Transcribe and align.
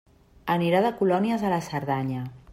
Anirà 0.53 0.81
de 0.85 0.91
colònies 1.03 1.47
a 1.47 1.53
la 1.55 1.63
Cerdanya. 1.69 2.27